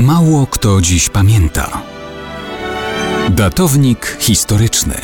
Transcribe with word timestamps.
Mało 0.00 0.46
kto 0.46 0.80
dziś 0.80 1.08
pamięta. 1.08 1.82
Datownik 3.30 4.16
historyczny 4.20 4.94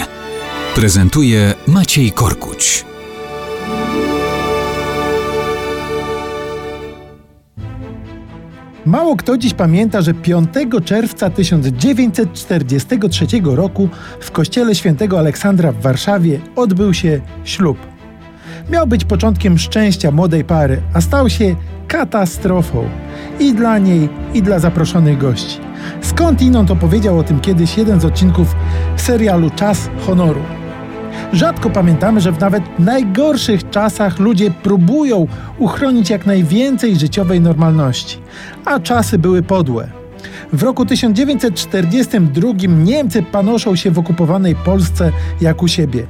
prezentuje 0.74 1.54
Maciej 1.66 2.12
Korkuć. 2.12 2.84
Mało 8.86 9.16
kto 9.16 9.38
dziś 9.38 9.54
pamięta, 9.54 10.02
że 10.02 10.14
5 10.14 10.48
czerwca 10.84 11.30
1943 11.30 13.26
roku 13.44 13.88
w 14.20 14.30
kościele 14.30 14.74
świętego 14.74 15.18
Aleksandra 15.18 15.72
w 15.72 15.80
Warszawie 15.80 16.40
odbył 16.56 16.94
się 16.94 17.20
ślub. 17.44 17.95
Miał 18.70 18.86
być 18.86 19.04
początkiem 19.04 19.58
szczęścia 19.58 20.10
młodej 20.10 20.44
pary, 20.44 20.82
a 20.94 21.00
stał 21.00 21.30
się 21.30 21.56
katastrofą 21.88 22.88
i 23.40 23.54
dla 23.54 23.78
niej, 23.78 24.08
i 24.34 24.42
dla 24.42 24.58
zaproszonych 24.58 25.18
gości. 25.18 25.60
Skąd 26.00 26.42
inąd 26.42 26.70
opowiedział 26.70 27.18
o 27.18 27.22
tym 27.22 27.40
kiedyś 27.40 27.78
jeden 27.78 28.00
z 28.00 28.04
odcinków 28.04 28.56
serialu 28.96 29.50
Czas 29.50 29.90
Honoru. 30.06 30.40
Rzadko 31.32 31.70
pamiętamy, 31.70 32.20
że 32.20 32.32
w 32.32 32.40
nawet 32.40 32.62
najgorszych 32.78 33.70
czasach 33.70 34.18
ludzie 34.18 34.50
próbują 34.50 35.26
uchronić 35.58 36.10
jak 36.10 36.26
najwięcej 36.26 36.96
życiowej 36.96 37.40
normalności, 37.40 38.18
a 38.64 38.80
czasy 38.80 39.18
były 39.18 39.42
podłe. 39.42 39.88
W 40.52 40.62
roku 40.62 40.86
1942 40.86 42.48
Niemcy 42.68 43.22
panoszą 43.22 43.76
się 43.76 43.90
w 43.90 43.98
okupowanej 43.98 44.54
Polsce 44.54 45.12
jak 45.40 45.62
u 45.62 45.68
siebie. 45.68 46.06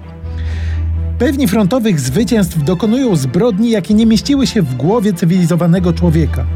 Pewni 1.19 1.49
frontowych 1.49 2.01
zwycięstw 2.01 2.65
dokonują 2.65 3.17
zbrodni, 3.17 3.71
jakie 3.71 3.95
nie 3.95 4.07
mieściły 4.07 4.47
się 4.47 4.63
w 4.63 4.75
głowie 4.75 5.13
cywilizowanego 5.13 5.93
człowieka. 5.93 6.47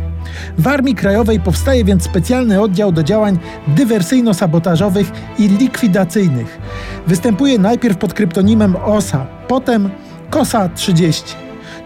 W 0.59 0.67
Armii 0.67 0.95
Krajowej 0.95 1.41
powstaje 1.41 1.85
więc 1.85 2.05
specjalny 2.05 2.61
oddział 2.61 2.93
do 2.93 3.03
działań 3.03 3.39
dywersyjno-sabotażowych 3.69 5.13
i 5.39 5.49
likwidacyjnych. 5.49 6.59
Występuje 7.07 7.59
najpierw 7.59 7.97
pod 7.97 8.15
kryptonimem 8.15 8.77
OSA, 8.77 9.27
potem 9.49 9.91
KOSA 10.31 10.69
30. 10.69 11.25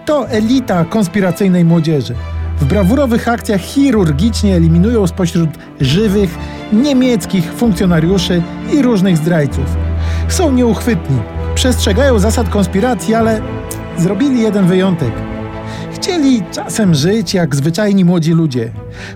To 0.07 0.29
elita 0.29 0.85
konspiracyjnej 0.85 1.65
młodzieży. 1.65 2.15
W 2.61 2.65
brawurowych 2.65 3.29
akcjach 3.29 3.61
chirurgicznie 3.61 4.55
eliminują 4.57 5.07
spośród 5.07 5.51
żywych 5.81 6.39
niemieckich 6.73 7.53
funkcjonariuszy 7.53 8.43
i 8.73 8.83
różnych 8.83 9.17
zdrajców. 9.17 9.77
Są 10.29 10.53
nieuchwytni, 10.53 11.17
przestrzegają 11.55 12.19
zasad 12.19 12.49
konspiracji, 12.49 13.15
ale 13.15 13.41
zrobili 13.99 14.43
jeden 14.43 14.67
wyjątek. 14.67 15.13
Chcieli 15.95 16.43
czasem 16.53 16.95
żyć 16.95 17.35
jak 17.35 17.57
zwyczajni 17.57 18.05
młodzi 18.05 18.33
ludzie. 18.33 18.71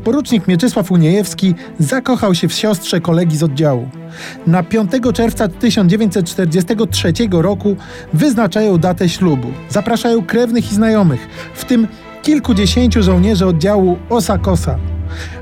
Porucznik 0.04 0.48
Mieczysław 0.48 0.90
Uniejewski 0.90 1.54
zakochał 1.78 2.34
się 2.34 2.48
w 2.48 2.52
siostrze 2.52 3.00
kolegi 3.00 3.36
z 3.36 3.42
oddziału. 3.42 3.88
Na 4.46 4.62
5 4.62 4.90
czerwca 5.14 5.48
1943 5.48 7.12
roku 7.30 7.76
wyznaczają 8.12 8.78
datę 8.78 9.08
ślubu. 9.08 9.48
Zapraszają 9.68 10.24
krewnych 10.24 10.72
i 10.72 10.74
znajomych, 10.74 11.28
w 11.54 11.64
tym 11.64 11.88
kilkudziesięciu 12.22 13.02
żołnierzy 13.02 13.46
oddziału 13.46 13.98
Osa 14.10 14.38
Kosa. 14.38 14.78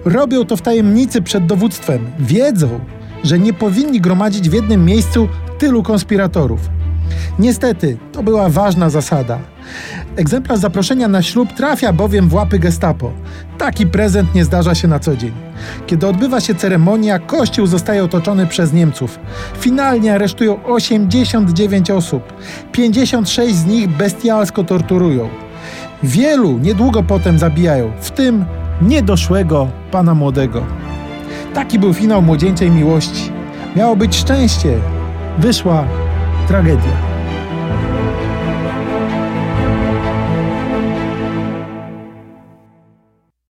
Robią 0.04 0.44
to 0.44 0.56
w 0.56 0.62
tajemnicy 0.62 1.22
przed 1.22 1.46
dowództwem. 1.46 2.10
Wiedzą, 2.18 2.80
że 3.24 3.38
nie 3.38 3.52
powinni 3.52 4.00
gromadzić 4.00 4.50
w 4.50 4.52
jednym 4.52 4.84
miejscu 4.84 5.28
tylu 5.58 5.82
konspiratorów. 5.82 6.60
Niestety, 7.38 7.96
to 8.12 8.22
była 8.22 8.48
ważna 8.48 8.90
zasada. 8.90 9.38
Egzemplarz 10.16 10.58
zaproszenia 10.58 11.08
na 11.08 11.22
ślub 11.22 11.52
trafia 11.52 11.92
bowiem 11.92 12.28
w 12.28 12.34
łapy 12.34 12.58
gestapo. 12.58 13.12
Taki 13.58 13.86
prezent 13.86 14.34
nie 14.34 14.44
zdarza 14.44 14.74
się 14.74 14.88
na 14.88 14.98
co 14.98 15.16
dzień. 15.16 15.32
Kiedy 15.86 16.06
odbywa 16.06 16.40
się 16.40 16.54
ceremonia, 16.54 17.18
kościół 17.18 17.66
zostaje 17.66 18.04
otoczony 18.04 18.46
przez 18.46 18.72
Niemców. 18.72 19.18
Finalnie 19.58 20.14
aresztują 20.14 20.64
89 20.64 21.90
osób. 21.90 22.32
56 22.72 23.54
z 23.54 23.66
nich 23.66 23.88
bestialsko 23.88 24.64
torturują. 24.64 25.28
Wielu 26.02 26.58
niedługo 26.58 27.02
potem 27.02 27.38
zabijają, 27.38 27.92
w 28.00 28.10
tym 28.10 28.44
niedoszłego 28.82 29.68
pana 29.90 30.14
młodego. 30.14 30.62
Taki 31.54 31.78
był 31.78 31.94
finał 31.94 32.22
młodzieńczej 32.22 32.70
miłości. 32.70 33.32
Miało 33.76 33.96
być 33.96 34.16
szczęście, 34.16 34.78
wyszła 35.38 35.84
tragedia. 36.46 37.15